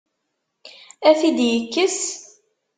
[1.09, 1.99] Ad t-id-yekkes?